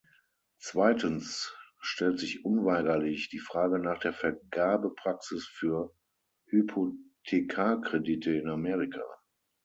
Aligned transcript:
Zweitens 0.57 1.55
stellt 1.79 2.17
sich 2.17 2.43
unweigerlich 2.43 3.29
die 3.29 3.37
Frage 3.37 3.77
nach 3.77 3.99
der 3.99 4.13
Vergabepraxis 4.13 5.45
für 5.45 5.93
Hypothekarkredite 6.47 8.33
in 8.33 8.49
Amerika. 8.49 9.03